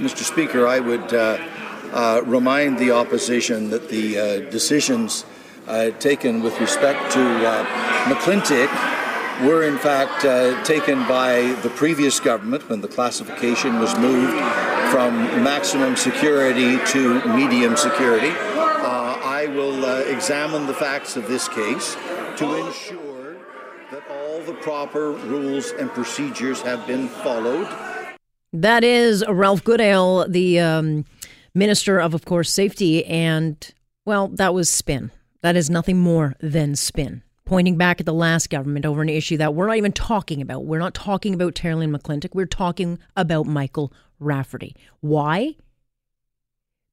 [0.00, 0.24] Mr.
[0.24, 1.36] Speaker, I would uh,
[1.92, 5.26] uh, remind the opposition that the uh, decisions
[5.68, 7.18] uh, taken with respect to
[8.08, 8.68] McClintic
[9.46, 10.22] were in fact
[10.66, 14.32] taken by the previous government when the classification was moved
[14.90, 18.30] from maximum security to medium security.
[18.30, 21.96] I will examine the facts of this case
[22.36, 23.36] to ensure
[23.90, 27.68] that all the proper rules and procedures have been followed.
[28.52, 31.04] That is Ralph Goodale, the um,
[31.54, 33.04] Minister of, of course, Safety.
[33.04, 33.56] And,
[34.04, 35.10] well, that was spin.
[35.42, 37.22] That is nothing more than spin.
[37.44, 40.64] Pointing back at the last government over an issue that we're not even talking about.
[40.64, 42.34] We're not talking about Terri-Lynne McClintic.
[42.34, 44.76] We're talking about Michael Rafferty.
[45.00, 45.56] Why?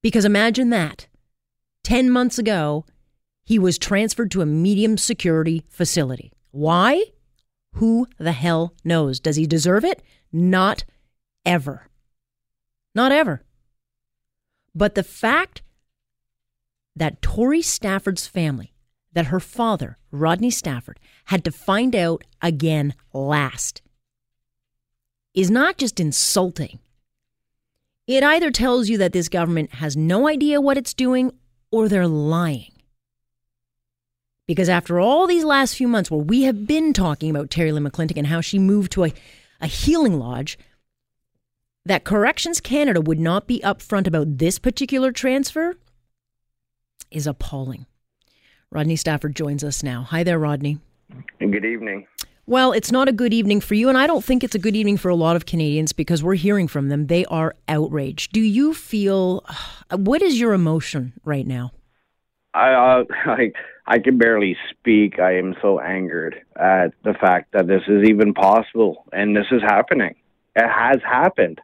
[0.02, 1.08] Because imagine that.
[1.84, 2.86] 10 months ago,
[3.44, 6.32] he was transferred to a medium security facility.
[6.52, 7.04] Why?
[7.74, 9.20] Who the hell knows?
[9.20, 10.02] Does he deserve it?
[10.32, 10.84] Not
[11.48, 11.88] ever.
[12.94, 13.42] Not ever.
[14.76, 15.64] But the fact
[16.96, 18.74] that Tori Stafford's family,
[19.14, 23.82] that her father, Rodney Stafford, had to find out again last
[25.34, 26.80] is not just insulting.
[28.08, 31.32] It either tells you that this government has no idea what it's doing
[31.72, 32.72] or they're lying.
[34.48, 38.18] Because after all these last few months where we have been talking about Terri-Lynne McClintic
[38.18, 39.14] and how she moved to a,
[39.60, 40.58] a healing lodge,
[41.88, 45.76] that Corrections Canada would not be upfront about this particular transfer
[47.10, 47.86] is appalling.
[48.70, 50.04] Rodney Stafford joins us now.
[50.04, 50.80] Hi there, Rodney.
[51.40, 52.06] Good evening.
[52.46, 54.76] Well, it's not a good evening for you, and I don't think it's a good
[54.76, 57.08] evening for a lot of Canadians because we're hearing from them.
[57.08, 58.32] They are outraged.
[58.32, 59.46] Do you feel,
[59.92, 61.72] what is your emotion right now?
[62.54, 63.52] I, uh, I,
[63.86, 65.20] I can barely speak.
[65.20, 69.62] I am so angered at the fact that this is even possible and this is
[69.62, 70.16] happening.
[70.56, 71.62] It has happened.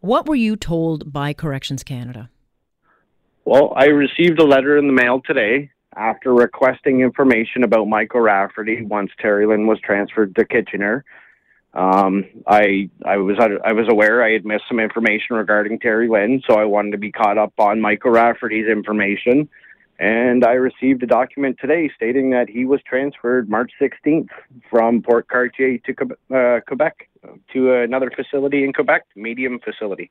[0.00, 2.30] What were you told by Corrections Canada?
[3.44, 8.82] Well, I received a letter in the mail today after requesting information about Michael Rafferty
[8.82, 11.04] once Terri Lynne was transferred to Kitchener.
[11.72, 16.42] Um, I I was I was aware I had missed some information regarding Terri Lynne,
[16.46, 19.48] so I wanted to be caught up on Michael Rafferty's information.
[19.98, 24.28] And I received a document today stating that he was transferred March 16th
[24.68, 25.94] from Port Cartier to
[26.34, 27.08] uh, Quebec
[27.52, 30.10] to another facility in Quebec, medium facility.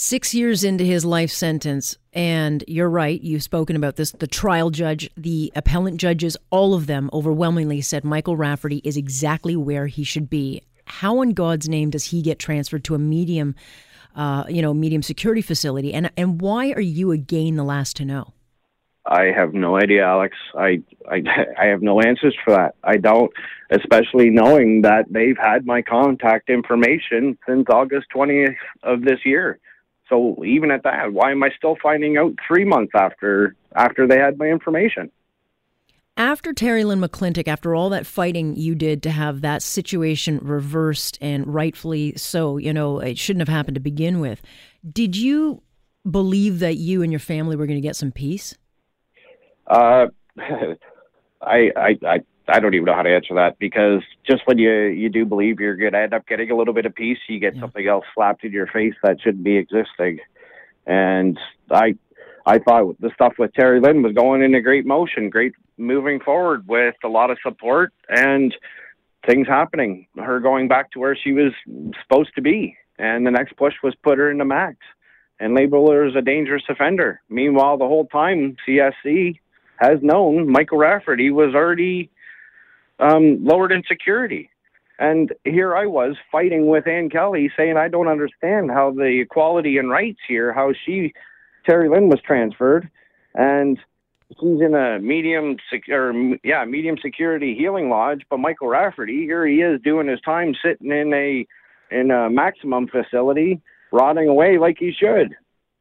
[0.00, 4.12] Six years into his life sentence, and you're right, you've spoken about this.
[4.12, 9.56] The trial judge, the appellant judges, all of them overwhelmingly said Michael Rafferty is exactly
[9.56, 10.62] where he should be.
[10.84, 13.56] How in God's name does he get transferred to a medium,
[14.14, 15.92] uh, you know, medium security facility?
[15.92, 18.32] And and why are you again the last to know?
[19.08, 20.36] I have no idea, Alex.
[20.56, 21.22] I, I
[21.60, 22.74] I have no answers for that.
[22.84, 23.32] I don't,
[23.70, 29.58] especially knowing that they've had my contact information since August 20th of this year.
[30.08, 34.18] So even at that, why am I still finding out three months after after they
[34.18, 35.10] had my information?
[36.16, 41.16] After Terri Lynne McClintic, after all that fighting you did to have that situation reversed
[41.20, 44.42] and rightfully so, you know, it shouldn't have happened to begin with.
[44.90, 45.62] Did you
[46.10, 48.56] believe that you and your family were going to get some peace?
[49.68, 50.06] Uh,
[51.40, 54.72] I, I, I, I don't even know how to answer that because just when you
[54.86, 57.38] you do believe you're going to end up getting a little bit of peace, you
[57.38, 57.60] get yeah.
[57.60, 60.18] something else slapped in your face that shouldn't be existing.
[60.86, 61.38] And
[61.70, 61.96] I,
[62.46, 66.18] I thought the stuff with Terri Lynne was going in a great motion, great moving
[66.18, 68.54] forward with a lot of support and
[69.26, 70.06] things happening.
[70.16, 71.52] Her going back to where she was
[72.02, 74.78] supposed to be, and the next push was put her into max
[75.38, 77.20] and label her as a dangerous offender.
[77.28, 79.38] Meanwhile, the whole time CSC
[79.78, 82.10] has known Michael Rafferty was already
[82.98, 84.50] um, lowered in security.
[84.98, 89.78] And here I was fighting with Anne Kelly saying, I don't understand how the equality
[89.78, 91.12] and rights here, how she,
[91.68, 92.90] Terri Lynne was transferred
[93.34, 93.78] and
[94.40, 96.12] she's in a medium, sec- or
[96.42, 100.90] yeah, medium security healing lodge, but Michael Rafferty, here he is doing his time sitting
[100.90, 101.46] in a,
[101.90, 103.60] in a maximum facility,
[103.92, 105.36] rotting away like he should.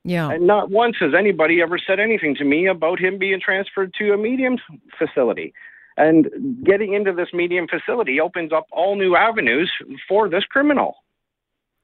[0.08, 0.32] Yeah.
[0.32, 4.14] And not once has anybody ever said anything to me about him being transferred to
[4.14, 4.58] a medium
[4.98, 5.54] facility.
[5.98, 9.70] And getting into this medium facility opens up all new avenues
[10.08, 10.96] for this criminal.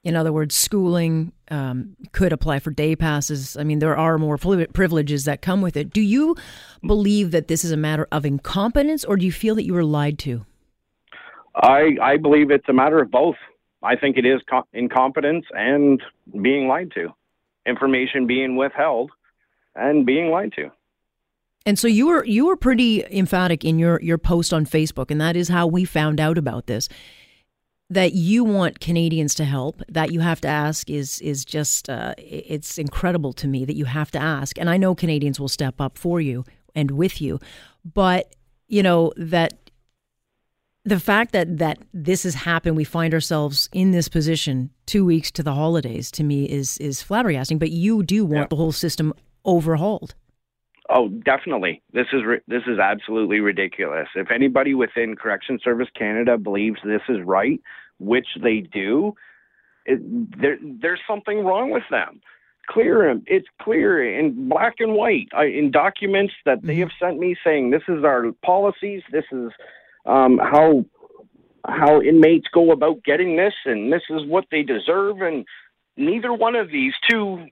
[0.04, 3.58] In other words, schooling um, could apply for day passes.
[3.58, 5.90] I mean, there are more privileges that come with it.
[5.90, 6.34] Do you
[6.86, 9.84] believe that this is a matter of incompetence, or do you feel that you were
[9.84, 10.46] lied to?
[11.56, 13.36] I I believe it's a matter of both.
[13.82, 16.02] I think it is co- incompetence and
[16.40, 17.12] being lied to
[17.66, 19.10] information being withheld
[19.74, 20.70] and being lied to.
[21.66, 25.20] And so you were you were pretty emphatic in your your post on Facebook, and
[25.20, 26.88] that is how we found out about this.
[27.90, 32.14] that you want Canadians to help, that you have to ask is is just uh,
[32.18, 35.80] it's incredible to me that you have to ask, and I know Canadians will step
[35.80, 36.44] up for you
[36.74, 37.38] and with you,
[37.84, 38.34] but
[38.68, 39.63] you know that
[40.84, 45.30] the fact that that this has happened, we find ourselves in this position two weeks
[45.32, 47.58] to the holidays, to me is is flabbergasting.
[47.58, 48.46] But you do want yeah.
[48.50, 49.14] the whole system
[49.44, 50.14] overhauled.
[50.90, 51.82] Oh, definitely.
[51.92, 54.08] This is this is absolutely ridiculous.
[54.14, 57.60] If anybody within Correction Service Canada believes this is right,
[57.98, 59.14] which they do,
[59.86, 60.00] it,
[60.38, 62.20] there there's something wrong with them.
[62.68, 66.80] Clear, it's clear in black and white I, in documents that they mm-hmm.
[66.82, 69.02] have sent me saying this is our policies.
[69.12, 69.50] This is
[70.06, 70.84] um, how
[71.66, 75.22] how inmates go about getting this, and this is what they deserve.
[75.22, 75.46] And
[75.96, 77.46] neither one of these two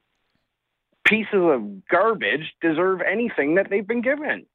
[1.06, 4.46] pieces of garbage deserve anything that they've been given.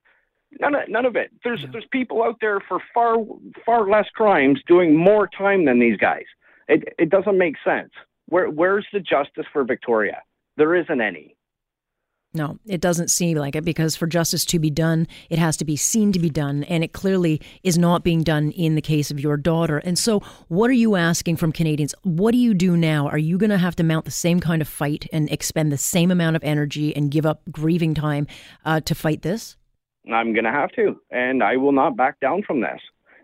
[0.59, 1.31] None of, none of it.
[1.43, 1.69] There's yeah.
[1.71, 3.17] there's people out there for far
[3.65, 6.25] far less crimes doing more time than these guys.
[6.67, 7.91] It it doesn't make sense.
[8.27, 10.21] Where where's the justice for Victoria?
[10.55, 11.36] There isn't any.
[12.37, 15.65] No, it doesn't seem like it because for justice to be done, it has to
[15.65, 16.63] be seen to be done.
[16.65, 19.79] And it clearly is not being done in the case of your daughter.
[19.79, 21.95] And so, what are you asking from Canadians?
[22.03, 23.07] What do you do now?
[23.07, 25.77] Are you going to have to mount the same kind of fight and expend the
[25.77, 28.27] same amount of energy and give up grieving time
[28.65, 29.57] uh, to fight this?
[30.13, 31.01] I'm going to have to.
[31.09, 32.79] And I will not back down from this.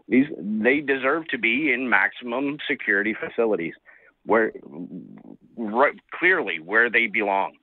[0.07, 3.74] These, they deserve to be in maximum security facilities
[4.25, 4.54] where
[5.56, 7.54] right, clearly where they belong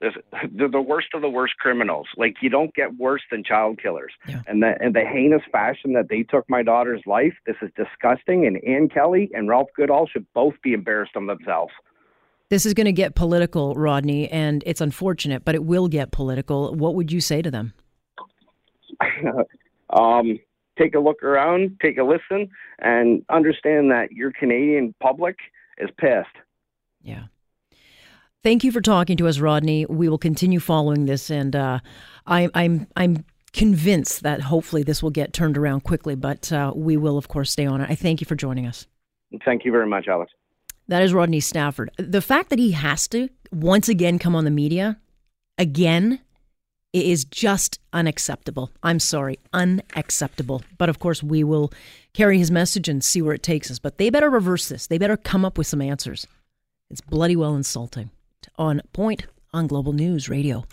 [0.00, 2.06] they're the worst of the worst criminals.
[2.16, 4.12] Like you don't get worse than child killers.
[4.28, 4.42] Yeah.
[4.46, 8.46] And the and the heinous fashion that they took my daughter's life, this is disgusting.
[8.46, 11.72] And Anne Kelly and Ralph Goodale should both be embarrassed on themselves.
[12.50, 16.74] This is going to get political, Rodney, and it's unfortunate, but it will get political.
[16.74, 17.74] What would you say to them?
[19.90, 20.38] um,
[20.78, 22.48] take a look around, take a listen,
[22.78, 25.36] and understand that your Canadian public
[25.76, 26.28] is pissed.
[27.02, 27.24] Yeah.
[28.44, 29.84] Thank you for talking to us, Rodney.
[29.86, 31.80] We will continue following this, and uh,
[32.26, 36.14] I, I'm I'm convinced that hopefully this will get turned around quickly.
[36.14, 37.90] But uh, we will, of course, stay on it.
[37.90, 38.86] I thank you for joining us.
[39.44, 40.32] Thank you very much, Alex.
[40.86, 41.90] That is Rodney Stafford.
[41.98, 44.98] The fact that he has to once again come on the media
[45.58, 46.20] again
[46.92, 48.70] is just unacceptable.
[48.84, 50.62] I'm sorry, unacceptable.
[50.78, 51.72] But of course, we will
[52.14, 53.80] carry his message and see where it takes us.
[53.80, 54.86] But they better reverse this.
[54.86, 56.26] They better come up with some answers.
[56.88, 58.10] It's bloody well insulting
[58.58, 60.64] on Point on Global News Radio.